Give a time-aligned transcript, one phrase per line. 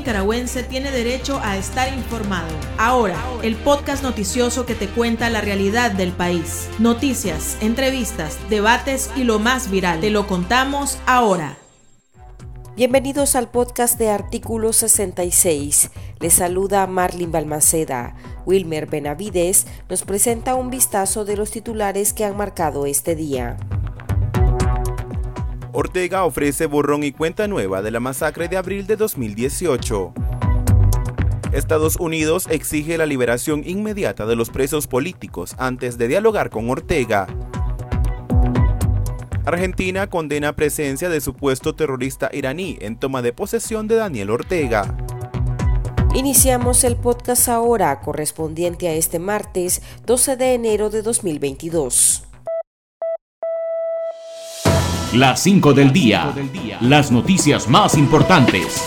[0.00, 2.48] nicaragüense tiene derecho a estar informado.
[2.78, 6.70] Ahora, el podcast noticioso que te cuenta la realidad del país.
[6.78, 10.00] Noticias, entrevistas, debates y lo más viral.
[10.00, 11.58] Te lo contamos ahora.
[12.76, 15.90] Bienvenidos al podcast de Artículo 66.
[16.18, 18.14] Les saluda Marlin Balmaceda.
[18.46, 23.58] Wilmer Benavides nos presenta un vistazo de los titulares que han marcado este día.
[25.72, 30.12] Ortega ofrece borrón y cuenta nueva de la masacre de abril de 2018.
[31.52, 37.28] Estados Unidos exige la liberación inmediata de los presos políticos antes de dialogar con Ortega.
[39.44, 44.96] Argentina condena presencia de supuesto terrorista iraní en toma de posesión de Daniel Ortega.
[46.14, 52.29] Iniciamos el podcast ahora correspondiente a este martes 12 de enero de 2022.
[55.14, 56.32] Las 5 del día.
[56.80, 58.80] Las noticias más importantes.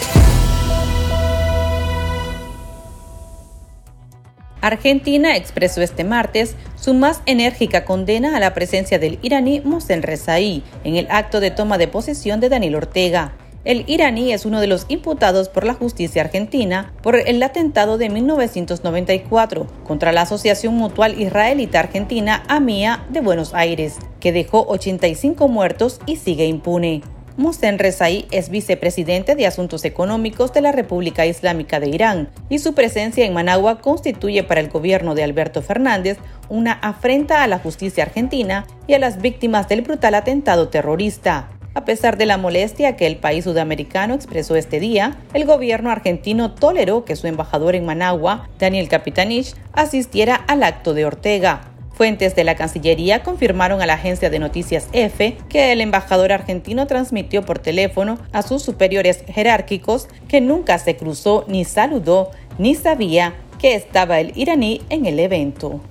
[4.61, 10.63] Argentina expresó este martes su más enérgica condena a la presencia del iraní Mohsen Rezaí
[10.85, 13.33] en el acto de toma de posesión de Daniel Ortega.
[13.65, 18.09] El iraní es uno de los imputados por la justicia argentina por el atentado de
[18.09, 25.99] 1994 contra la Asociación Mutual Israelita Argentina AMIA de Buenos Aires, que dejó 85 muertos
[26.05, 27.01] y sigue impune.
[27.35, 32.73] Mohsen Rezaí es vicepresidente de Asuntos Económicos de la República Islámica de Irán y su
[32.73, 38.05] presencia en Managua constituye para el gobierno de Alberto Fernández una afrenta a la justicia
[38.05, 41.49] argentina y a las víctimas del brutal atentado terrorista.
[41.73, 46.53] A pesar de la molestia que el país sudamericano expresó este día, el gobierno argentino
[46.53, 51.72] toleró que su embajador en Managua, Daniel Capitanich, asistiera al acto de Ortega.
[51.93, 56.87] Fuentes de la Cancillería confirmaron a la agencia de noticias EFE que el embajador argentino
[56.87, 63.35] transmitió por teléfono a sus superiores jerárquicos que nunca se cruzó ni saludó ni sabía
[63.59, 65.81] que estaba el iraní en el evento.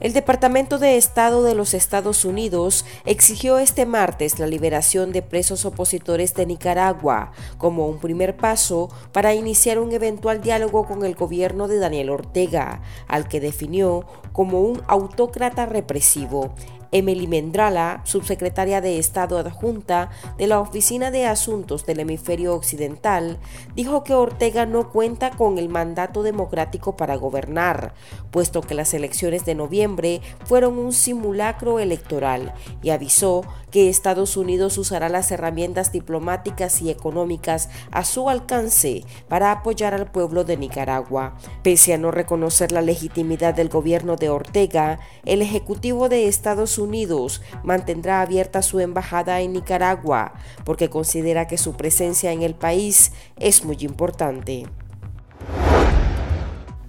[0.00, 5.64] El Departamento de Estado de los Estados Unidos exigió este martes la liberación de presos
[5.64, 11.66] opositores de Nicaragua como un primer paso para iniciar un eventual diálogo con el gobierno
[11.66, 16.54] de Daniel Ortega, al que definió como un autócrata represivo.
[16.92, 23.38] Emily Mendrala, subsecretaria de Estado adjunta de la Oficina de Asuntos del Hemisferio Occidental,
[23.74, 27.94] dijo que Ortega no cuenta con el mandato democrático para gobernar,
[28.30, 34.78] puesto que las elecciones de noviembre fueron un simulacro electoral, y avisó que Estados Unidos
[34.78, 41.36] usará las herramientas diplomáticas y económicas a su alcance para apoyar al pueblo de Nicaragua.
[41.62, 47.42] Pese a no reconocer la legitimidad del gobierno de Ortega, el Ejecutivo de Estados Unidos
[47.62, 53.64] mantendrá abierta su embajada en Nicaragua porque considera que su presencia en el país es
[53.64, 54.66] muy importante.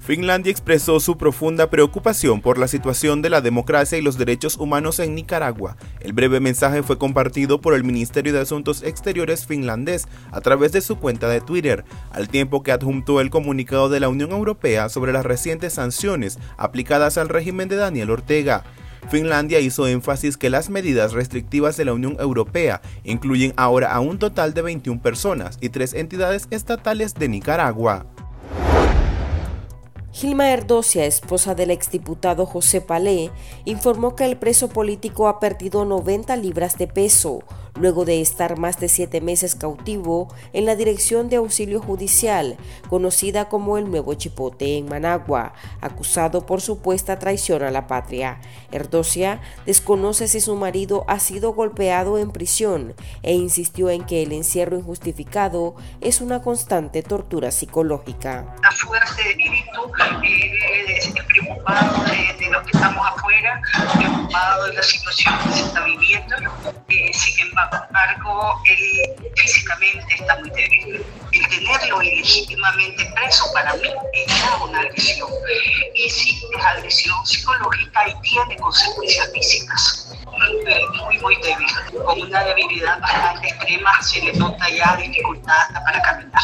[0.10, 4.98] Finlandia expresó su profunda preocupación por la situación de la democracia y los derechos humanos
[4.98, 5.78] en Nicaragua.
[6.00, 10.82] El breve mensaje fue compartido por el Ministerio de Asuntos Exteriores finlandés a través de
[10.82, 15.14] su cuenta de Twitter, al tiempo que adjuntó el comunicado de la Unión Europea sobre
[15.14, 18.64] las recientes sanciones aplicadas al régimen de Daniel Ortega.
[19.12, 24.18] Finlandia hizo énfasis que las medidas restrictivas de la Unión Europea incluyen ahora a un
[24.18, 28.08] total de 21 personas y tres entidades estatales de Nicaragua.
[30.20, 33.32] Gilma Erdocia, esposa del exdiputado José Palé,
[33.64, 37.40] informó que el preso político ha perdido 90 libras de peso,
[37.80, 42.58] luego de estar más de siete meses cautivo en la Dirección de Auxilio Judicial,
[42.90, 48.42] conocida como el Nuevo Chipote en Managua, acusado por supuesta traición a la patria.
[48.72, 54.34] Erdocia desconoce si su marido ha sido golpeado en prisión e insistió en que el
[54.34, 58.56] encierro injustificado es una constante tortura psicológica.
[58.62, 58.70] La
[59.30, 59.92] espíritu,
[60.24, 63.62] eh, preocupado de, de, lo que estamos afuera,
[63.96, 66.36] preocupado de la situación que se está viviendo,
[66.88, 71.06] eh, sin embargo, embargo, él físicamente está muy débil.
[71.32, 75.30] El tenerlo ilegítimamente preso para mí es ya una agresión.
[75.96, 80.14] Y sí, es agresión psicológica y tiene consecuencias físicas.
[81.06, 81.68] Muy, muy débil.
[82.06, 86.42] Con una debilidad bastante extrema, se le nota ya dificultad para caminar.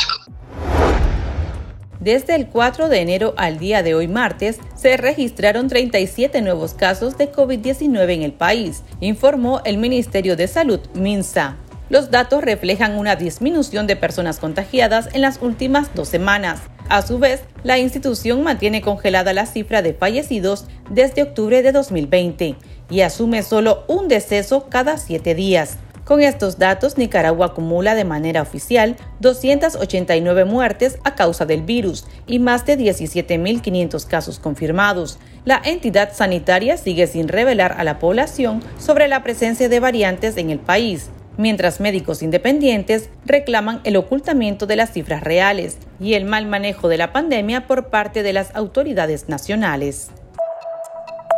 [2.05, 7.17] Desde el 4 de enero al día de hoy martes, se registraron 37 nuevos casos
[7.17, 11.57] de COVID-19 en el país, informó el Ministerio de Salud, MINSA.
[11.89, 16.59] Los datos reflejan una disminución de personas contagiadas en las últimas dos semanas.
[16.89, 22.55] A su vez, la institución mantiene congelada la cifra de fallecidos desde octubre de 2020
[22.87, 25.79] y asume solo un deceso cada siete días.
[26.05, 32.37] Con estos datos, Nicaragua acumula de manera oficial 289 muertes a causa del virus y
[32.37, 35.17] más de 17.500 casos confirmados.
[35.45, 40.51] La entidad sanitaria sigue sin revelar a la población sobre la presencia de variantes en
[40.51, 46.45] el país, mientras médicos independientes reclaman el ocultamiento de las cifras reales y el mal
[46.45, 50.11] manejo de la pandemia por parte de las autoridades nacionales.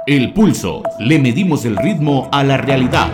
[0.07, 0.83] El pulso.
[0.99, 3.07] Le medimos el ritmo a la realidad.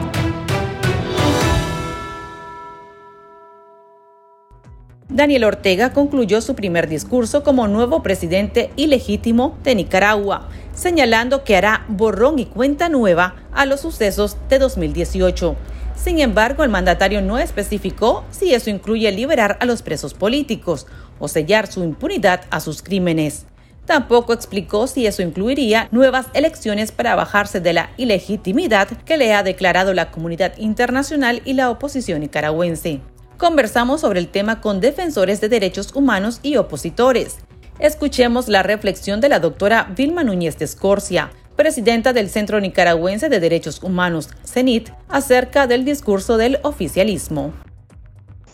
[5.13, 11.85] Daniel Ortega concluyó su primer discurso como nuevo presidente ilegítimo de Nicaragua, señalando que hará
[11.87, 15.55] borrón y cuenta nueva a los sucesos de 2018.
[15.95, 20.87] Sin embargo, el mandatario no especificó si eso incluye liberar a los presos políticos
[21.19, 23.45] o sellar su impunidad a sus crímenes.
[23.85, 29.43] Tampoco explicó si eso incluiría nuevas elecciones para bajarse de la ilegitimidad que le ha
[29.43, 33.01] declarado la comunidad internacional y la oposición nicaragüense
[33.37, 37.37] conversamos sobre el tema con defensores de derechos humanos y opositores.
[37.79, 43.39] Escuchemos la reflexión de la doctora Vilma Núñez de Escorcia, presidenta del Centro Nicaragüense de
[43.39, 47.51] Derechos Humanos, CENIT, acerca del discurso del oficialismo.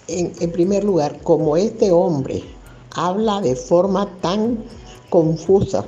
[0.08, 2.44] En, primer lugar, como este hombre
[2.96, 4.58] habla de forma tan
[5.10, 5.86] confusa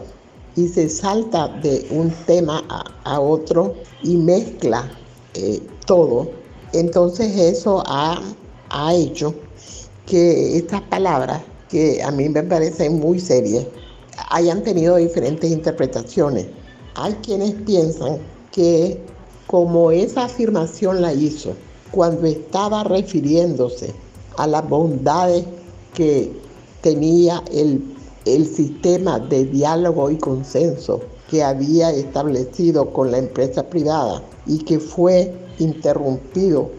[0.55, 3.73] y se salta de un tema a, a otro
[4.03, 4.91] y mezcla
[5.33, 6.29] eh, todo,
[6.73, 8.21] entonces eso ha
[8.71, 9.33] ha hecho
[10.05, 13.65] que estas palabras, que a mí me parecen muy serias,
[14.29, 16.47] hayan tenido diferentes interpretaciones.
[16.95, 18.17] Hay quienes piensan
[18.51, 18.99] que
[19.47, 21.53] como esa afirmación la hizo
[21.91, 23.93] cuando estaba refiriéndose
[24.37, 25.43] a las bondades
[25.93, 26.31] que
[26.81, 27.83] tenía el,
[28.25, 34.79] el sistema de diálogo y consenso que había establecido con la empresa privada y que
[34.79, 36.69] fue interrumpido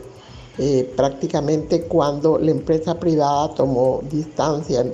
[0.59, 4.85] eh, prácticamente cuando la empresa privada tomó distancia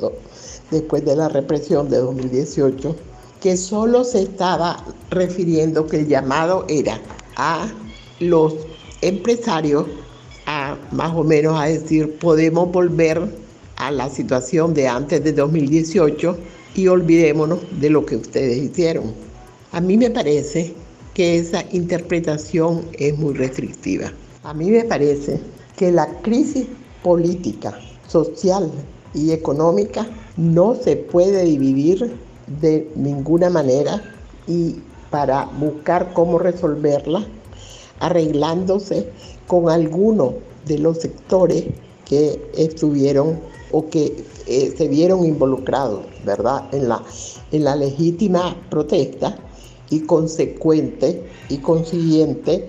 [0.70, 2.94] después de la represión de 2018,
[3.40, 7.00] que solo se estaba refiriendo que el llamado era
[7.36, 7.68] a
[8.20, 8.54] los
[9.00, 9.86] empresarios
[10.46, 13.20] a más o menos a decir podemos volver
[13.76, 16.36] a la situación de antes de 2018
[16.74, 19.12] y olvidémonos de lo que ustedes hicieron.
[19.72, 20.74] A mí me parece
[21.14, 24.12] que esa interpretación es muy restrictiva.
[24.44, 25.40] A mí me parece
[25.76, 26.68] que la crisis
[27.02, 27.76] política,
[28.06, 28.70] social
[29.12, 30.06] y económica
[30.36, 32.16] no se puede dividir
[32.60, 34.00] de ninguna manera
[34.46, 34.76] y
[35.10, 37.26] para buscar cómo resolverla,
[37.98, 39.08] arreglándose
[39.48, 40.34] con alguno
[40.66, 41.64] de los sectores
[42.04, 43.40] que estuvieron
[43.72, 47.02] o que eh, se vieron involucrados, ¿verdad?, en la,
[47.50, 49.36] en la legítima protesta
[49.90, 52.68] y consecuente y consiguiente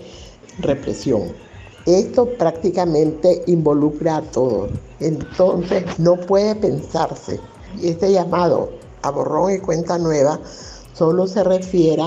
[0.59, 1.48] represión.
[1.89, 4.69] Esto prácticamente involucra a todos.
[4.99, 7.39] Entonces no puede pensarse.
[7.81, 8.69] Este llamado
[9.01, 10.39] a borrón y cuenta nueva
[10.93, 12.03] solo se refiere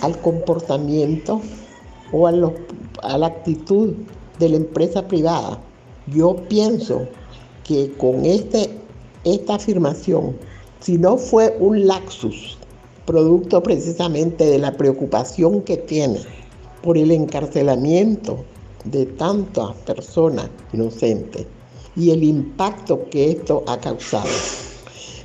[0.00, 1.42] al comportamiento
[2.10, 2.32] o a,
[3.02, 3.92] a la actitud
[4.38, 5.60] de la empresa privada.
[6.06, 7.06] Yo pienso
[7.64, 8.70] que con este,
[9.24, 10.38] esta afirmación,
[10.80, 12.56] si no fue un laxus,
[13.04, 16.20] producto precisamente de la preocupación que tiene
[16.82, 18.38] por el encarcelamiento
[18.90, 21.46] de tantas personas inocentes
[21.96, 24.28] y el impacto que esto ha causado,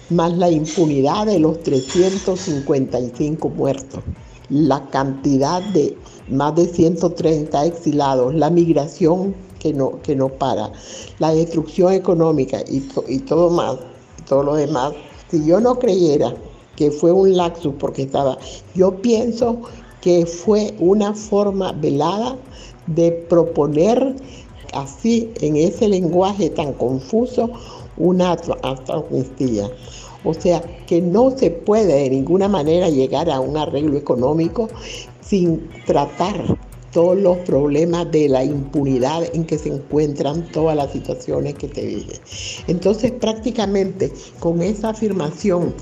[0.10, 4.04] más la impunidad de los 355 muertos,
[4.50, 5.96] la cantidad de
[6.30, 10.72] más de 130 exilados, la migración que no, que no para,
[11.20, 13.78] la destrucción económica y, y todo más,
[14.28, 14.94] todo lo demás.
[15.30, 16.34] Si yo no creyera
[16.76, 18.38] que fue un laxus porque estaba,
[18.76, 19.62] yo pienso
[20.04, 22.36] que fue una forma velada
[22.88, 24.18] de proponer
[24.74, 27.50] así en ese lenguaje tan confuso
[27.96, 28.36] una
[28.92, 29.70] amnistía.
[30.26, 34.68] O sea, que no se puede de ninguna manera llegar a un arreglo económico
[35.22, 36.58] sin tratar
[36.92, 41.82] todos los problemas de la impunidad en que se encuentran todas las situaciones que te
[41.82, 42.20] dije.
[42.68, 45.74] Entonces, prácticamente con esa afirmación,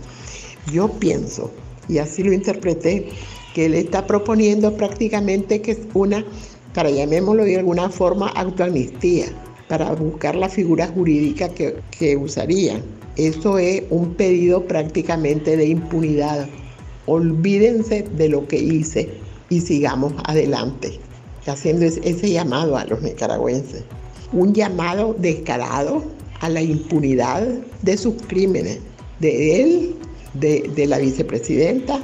[0.72, 1.50] yo pienso,
[1.90, 3.10] y así lo interpreté,
[3.53, 6.24] que él está proponiendo prácticamente que es una
[6.74, 9.25] para llamémoslo de alguna forma autoamnistía,
[9.67, 12.81] para buscar la figura jurídica que, que usarían.
[13.17, 16.48] Eso es un pedido prácticamente de impunidad.
[17.08, 19.10] Olvídense de lo que hice
[19.50, 20.98] y sigamos adelante,
[21.46, 23.84] haciendo ese llamado a los nicaragüenses.
[24.31, 26.03] Un llamado descarado
[26.39, 27.46] a la impunidad
[27.81, 28.79] de sus crímenes,
[29.20, 29.96] de él,
[30.36, 32.00] de, de la vicepresidenta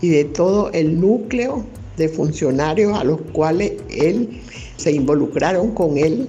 [0.00, 1.64] y de todo el núcleo
[1.96, 4.40] de funcionarios a los cuales él
[4.76, 6.28] se involucraron con él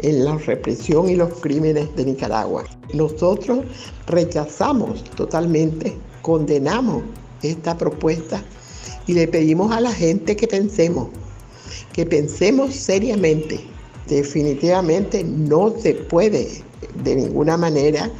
[0.00, 2.64] en la represión y los crímenes de Nicaragua.
[2.92, 3.60] Nosotros
[4.06, 7.02] rechazamos totalmente, condenamos
[7.42, 8.42] esta propuesta
[9.06, 11.08] y le pedimos a la gente que pensemos,
[11.92, 13.60] que pensemos seriamente.
[14.08, 16.62] Definitivamente no se puede
[17.02, 18.10] de ninguna manera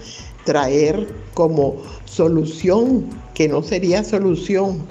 [0.45, 1.77] traer como
[2.07, 3.05] solución,
[3.37, 4.87] que no sería solución,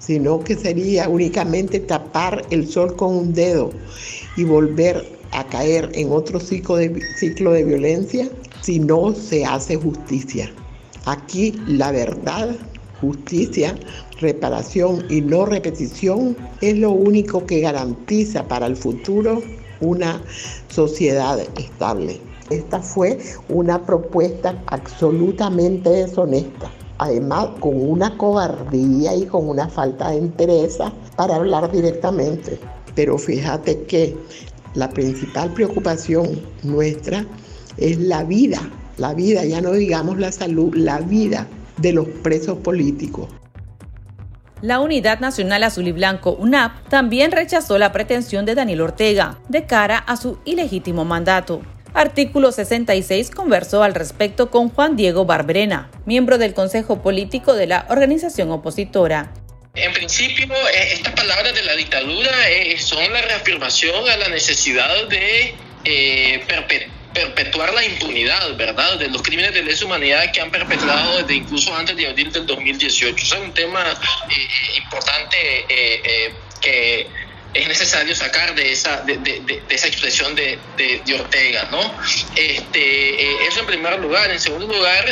[0.00, 3.70] sino que sería únicamente tapar el sol con un dedo
[4.36, 8.28] y volver a caer en otro ciclo de, ciclo de violencia
[8.60, 10.52] si no se hace justicia.
[11.04, 12.56] Aquí la verdad,
[13.00, 13.76] justicia,
[14.20, 19.40] reparación y no repetición es lo único que garantiza para el futuro
[19.80, 20.20] una
[20.70, 22.20] sociedad estable.
[22.50, 30.18] Esta fue una propuesta absolutamente deshonesta, además con una cobardía y con una falta de
[30.18, 30.78] interés
[31.16, 32.58] para hablar directamente.
[32.94, 34.16] Pero fíjate que
[34.74, 37.24] la principal preocupación nuestra
[37.76, 38.60] es la vida,
[38.98, 41.46] la vida, ya no digamos la salud, la vida
[41.78, 43.28] de los presos políticos.
[44.62, 49.66] La Unidad Nacional Azul y Blanco, UNAP, también rechazó la pretensión de Daniel Ortega de
[49.66, 51.60] cara a su ilegítimo mandato.
[51.96, 57.86] Artículo 66 conversó al respecto con Juan Diego Barberena, miembro del Consejo Político de la
[57.88, 59.32] organización opositora.
[59.74, 65.08] En principio, eh, estas palabras de la dictadura eh, son la reafirmación a la necesidad
[65.08, 66.44] de eh,
[67.14, 71.74] perpetuar la impunidad, ¿verdad?, de los crímenes de lesa humanidad que han perpetrado desde incluso
[71.74, 73.24] antes de abril del 2018.
[73.24, 73.82] es un tema
[74.76, 75.36] importante
[76.60, 77.06] que
[77.56, 80.58] es necesario sacar de esa, de, esa expresión de,
[81.18, 81.80] Ortega, ¿no?
[82.34, 84.30] Este, eso en primer lugar.
[84.30, 85.06] En segundo lugar,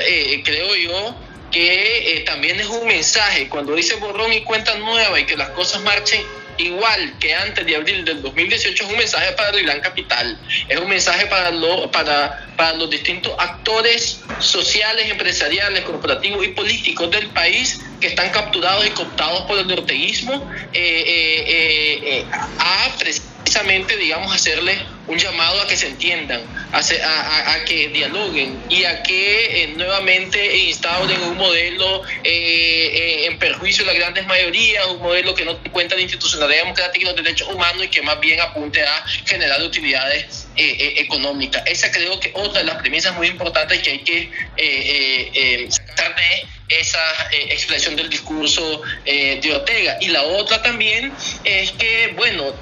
[0.44, 1.16] creo yo
[1.54, 5.50] que eh, también es un mensaje, cuando dice borrón y cuenta nueva y que las
[5.50, 6.20] cosas marchen
[6.58, 10.78] igual que antes de abril del 2018, es un mensaje para el Gran Capital, es
[10.78, 17.28] un mensaje para, lo, para, para los distintos actores sociales, empresariales, corporativos y políticos del
[17.28, 22.26] país que están capturados y cooptados por el orteguismo eh, eh, eh
[22.58, 26.40] a precisamente, digamos, hacerle un llamado a que se entiendan,
[26.74, 33.84] a, que dialoguen y a que eh, nuevamente instauren un modelo eh, eh, en perjuicio
[33.84, 37.48] de las grandes mayorías, un modelo que no cuenta de institucionalidad democrática y los derechos
[37.48, 41.62] humanos y que más bien apunte a generar utilidades económicas.
[41.66, 47.28] Esa creo que otra de las premisas muy importantes que hay que sacar de esa
[47.32, 49.98] expresión del discurso de Ortega.
[50.00, 51.12] Y la otra también
[51.44, 52.54] es que, bueno,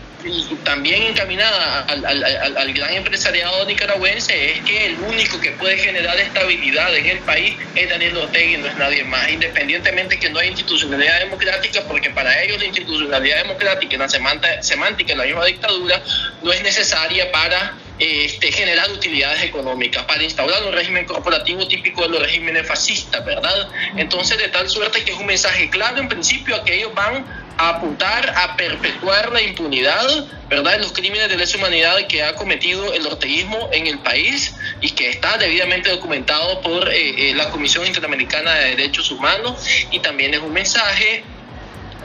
[0.65, 7.07] también encaminada al, gran empresariado nicaragüense es que el único que puede generar estabilidad en
[7.07, 11.21] el país es Daniel Ortega y no es nadie más, independientemente que no hay institucionalidad
[11.21, 16.03] democrática, porque para ellos la institucionalidad democrática y la semántica en la misma dictadura
[16.43, 22.09] no es necesaria para este, generar utilidades económicas, para instaurar un régimen corporativo típico de
[22.09, 23.69] los regímenes fascistas, ¿verdad?
[23.97, 27.25] Entonces, de tal suerte que es un mensaje claro en principio a que ellos van
[27.59, 30.07] apuntar a perpetuar la impunidad,
[30.49, 34.91] ¿verdad?, los crímenes de lesa humanidad que ha cometido el orteguismo en el país y
[34.91, 40.35] que está debidamente documentado por eh, eh, la Comisión Interamericana de Derechos Humanos y también
[40.35, 41.25] es un mensaje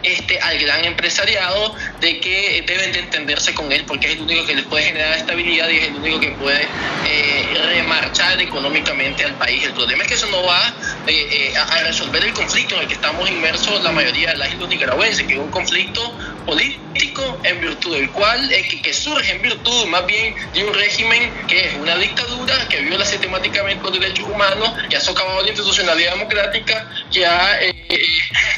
[0.07, 4.45] este, al gran empresariado de que deben de entenderse con él porque es el único
[4.45, 6.67] que les puede generar estabilidad y es el único que puede
[7.05, 9.63] eh, remarchar económicamente al país.
[9.63, 10.73] El problema es que eso no va
[11.07, 14.53] eh, eh, a resolver el conflicto en el que estamos inmersos la mayoría de las
[14.53, 19.41] islas nicaragüenses, que es un conflicto político en virtud del cual, que, que, surge en
[19.41, 24.25] virtud más bien de un régimen que es una dictadura, que viola sistemáticamente los derechos
[24.27, 27.59] humanos, que ha socavado la institucionalidad democrática, que ha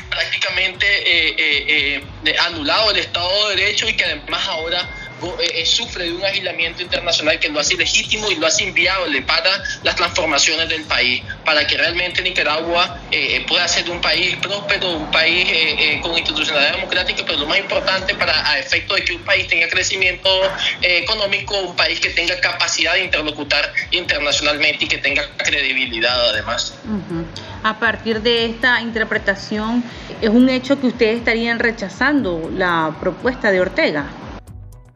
[0.09, 4.98] prácticamente eh, eh, anulado el Estado de Derecho y que además ahora eh,
[5.65, 9.49] sufre de un agilamiento internacional que lo hace ilegítimo y lo hace inviable para
[9.83, 12.99] las transformaciones del país, para que realmente Nicaragua
[13.47, 15.47] pueda ser un país próspero, un país
[16.01, 19.67] con institucionalidad democrática, pero lo más importante para a efecto de que un país tenga
[19.67, 20.29] crecimiento
[20.81, 26.73] económico, un país que tenga capacidad de interlocutar internacionalmente y que tenga credibilidad además
[27.63, 29.83] a partir de esta interpretación,
[30.21, 34.05] es un hecho que ustedes estarían rechazando la propuesta de Ortega.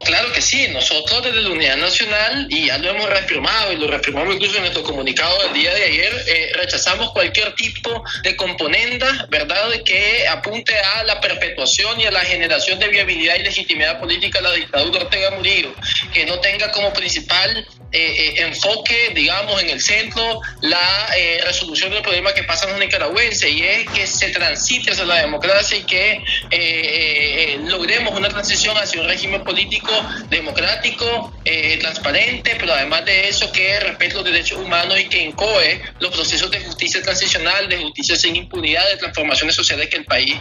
[0.04, 3.88] Claro que sí, nosotros desde la Unidad Nacional, y ya lo hemos reafirmado y lo
[3.88, 9.26] reafirmamos incluso en nuestro comunicado del día de ayer, eh, rechazamos cualquier tipo de componenda,
[9.30, 14.40] ¿verdad?, que apunte a la perpetuación y a la generación de viabilidad y legitimidad política
[14.40, 15.74] de la dictadura Ortega Murillo,
[16.12, 21.08] que no tenga como principal eh, enfoque, digamos, en el centro la
[21.44, 25.16] resolución del problema que pasa en los nicaragüenses y es que se transite hacia la
[25.16, 26.24] democracia y que
[27.66, 29.92] logremos una transición hacia un régimen político
[30.28, 31.32] democrático,
[31.80, 36.50] transparente, pero además de eso que respete los derechos humanos y que incoe los procesos
[36.50, 40.34] de justicia transicional, de justicia sin impunidad, de transformaciones sociales que el país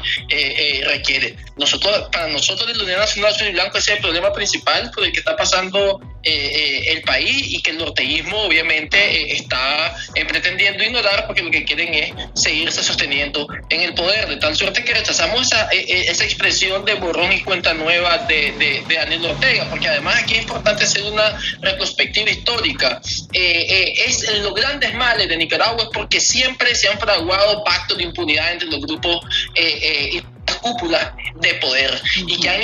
[0.85, 1.35] requiere.
[1.57, 5.03] Nosotros, para nosotros de la Unión Nacional Azul y Blanco es el problema principal por
[5.05, 9.93] el que está pasando eh, eh, el país y que el norteísmo obviamente eh, está
[10.27, 14.85] pretendiendo ignorar porque lo que quieren es seguirse sosteniendo en el poder, de tal suerte
[14.85, 19.67] que rechazamos esa, esa expresión de borrón y cuenta nueva de, de, de Daniel Ortega,
[19.69, 23.01] porque además aquí es importante hacer una retrospectiva histórica.
[23.33, 28.53] es los grandes males de Nicaragua es porque siempre se han fraguado pactos de impunidad
[28.53, 29.19] entre los grupos
[30.63, 32.61] cúpula de poder y que han,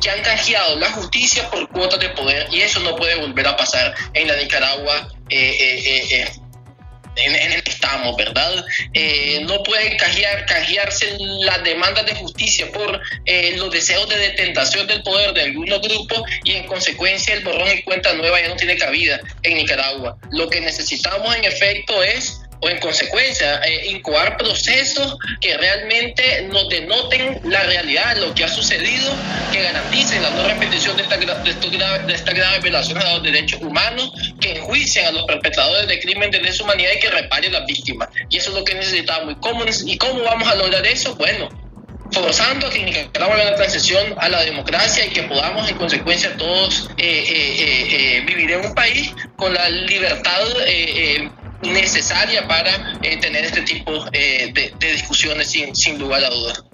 [0.00, 3.56] que han canjeado la justicia por cuotas de poder y eso no puede volver a
[3.56, 5.08] pasar en la Nicaragua.
[5.28, 6.32] Eh, eh, eh,
[7.16, 8.64] en, en, el que estamos, ¿verdad?
[9.42, 12.98] no pueden canjear, canjearse las demandas de justicia por
[13.56, 17.82] los deseos de detentación del poder de algunos grupos y en consecuencia el borrón y
[17.82, 20.16] cuenta nueva ya no tiene cabida en Nicaragua.
[20.30, 26.68] Lo que necesitamos en efecto es o en consecuencia eh, incoar procesos que realmente nos
[26.68, 29.12] denoten la realidad, lo que ha sucedido,
[29.52, 34.12] que garanticen la no repetición de esta, de, esta grave violación a los derechos humanos,
[34.40, 38.08] que enjuicien a los perpetradores de crimen de lesa humanidad y que reparen las víctimas.
[38.30, 39.32] Y eso es lo que necesitamos.
[39.32, 41.16] ¿Y cómo, y cómo vamos a lograr eso?
[41.16, 41.48] Bueno,
[42.12, 46.36] forzando a que Nicaragua haga una transición a la democracia y que podamos en consecuencia
[46.36, 50.42] todos eh, eh, vivir en un país con la libertad
[51.62, 56.64] necesaria para eh, tener este tipo eh, de, discusiones sin, sin lugar a dudas.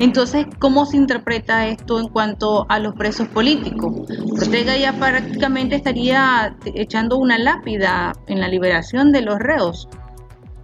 [0.00, 4.08] Entonces, ¿cómo se interpreta esto en cuanto a los presos políticos?
[4.40, 9.88] Ortega ya prácticamente estaría echando una lápida en la liberación de los reos.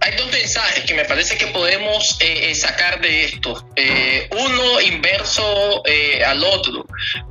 [0.01, 3.65] Hay dos mensajes que me parece que podemos eh, sacar de esto.
[4.31, 5.81] uno inverso
[6.27, 6.85] al otro.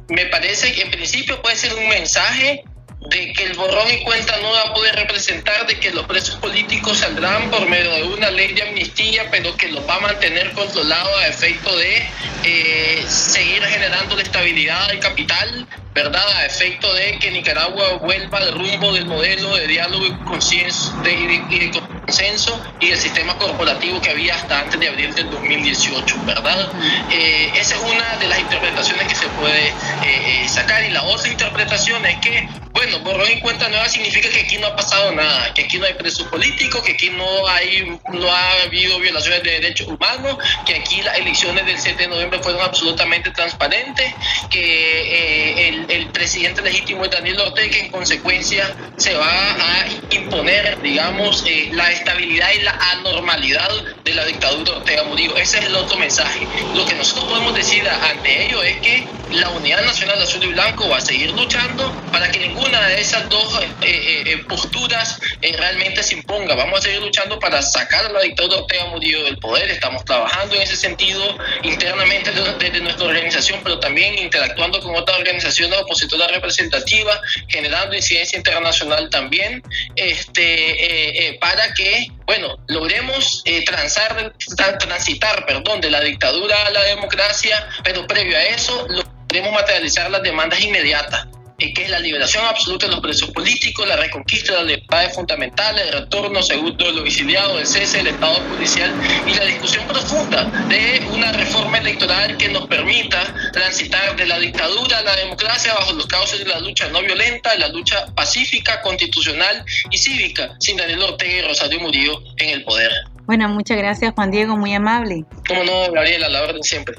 [0.09, 2.65] Me parece que en principio puede ser un mensaje
[3.09, 7.51] de que el borrón y cuenta nueva puede representar de que los presos políticos saldrán
[7.51, 11.29] por medio de una ley de amnistía, pero que los va a mantener controlados a
[11.29, 12.07] efecto de
[12.45, 16.27] eh, seguir generando la estabilidad del capital, ¿verdad?
[16.37, 21.71] A efecto de que Nicaragua vuelva al rumbo del modelo de diálogo y, de,
[22.11, 26.69] consenso y el sistema corporativo que había hasta antes de abril del 2018, ¿verdad?
[27.09, 29.69] Eh, esa es una de las interpretaciones que se puede
[30.05, 30.83] eh, sacar.
[30.85, 34.69] Y la otra interpretación es que bueno, borrón y cuenta nueva significa que aquí no
[34.69, 38.63] ha pasado nada, que aquí no hay presos políticos, que aquí no hay, no ha
[38.63, 43.31] habido violaciones de derechos humanos, que aquí las elecciones del 7 de noviembre fueron absolutamente
[43.33, 44.15] transparentes,
[44.51, 49.87] que eh, el, el, presidente legítimo es Daniel Ortega, que en consecuencia se va a
[50.11, 53.71] imponer, digamos, eh, la estabilidad y la anormalidad
[54.05, 55.37] de la dictadura Ortega Murillo.
[55.37, 56.47] Ese es el otro mensaje.
[56.75, 60.49] Lo que nosotros podemos decir ante ello es que la Unidad Nacional de Azul y
[60.49, 65.21] Blanco va a seguir luchando para que ninguna de esas dos eh, eh, eh, posturas
[65.41, 66.55] realmente se imponga.
[66.55, 69.71] Vamos a seguir luchando para sacar a la dictadura Ortega Murillo del poder.
[69.71, 71.23] Estamos trabajando en ese sentido
[71.63, 79.11] internamente desde, nuestra organización, pero también interactuando con otras organizaciones opositoras representativas, generando incidencia internacional
[79.11, 79.63] también,
[79.95, 81.80] este, para que
[82.27, 84.35] bueno, logremos transar,
[84.79, 90.23] transitar perdón, de la dictadura a la democracia, pero previo a eso logremos materializar las
[90.23, 91.27] demandas inmediatas
[91.61, 95.87] que es la liberación absoluta de los presos políticos, la reconquista de las libertades fundamentales,
[95.87, 98.93] el retorno seguro de los exiliados, el cese del Estado policial
[99.27, 104.99] y la discusión profunda de una reforma electoral que nos permita transitar de la dictadura
[104.99, 109.65] a la democracia bajo los cauces de la lucha no violenta, la lucha pacífica, constitucional
[109.91, 112.91] y cívica, sin Daniel Ortega y Rosario Murillo en el poder.
[113.27, 115.25] Bueno, muchas gracias Juan Diego, muy amable.
[115.47, 116.97] Cómo no, Gabriela, la orden siempre.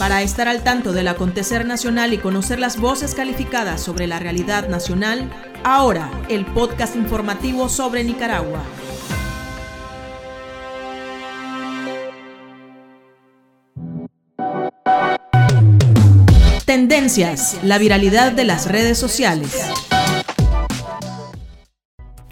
[0.00, 4.66] Para estar al tanto del acontecer nacional y conocer las voces calificadas sobre la realidad
[4.66, 5.30] nacional,
[5.62, 8.62] ahora el podcast informativo sobre Nicaragua.
[16.64, 19.52] Tendencias, la viralidad de las redes sociales.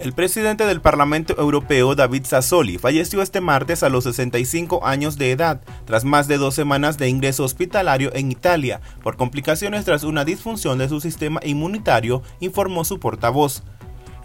[0.09, 5.33] El presidente del Parlamento Europeo, David Sassoli, falleció este martes a los 65 años de
[5.33, 10.25] edad, tras más de dos semanas de ingreso hospitalario en Italia, por complicaciones tras una
[10.25, 13.63] disfunción de su sistema inmunitario, informó su portavoz.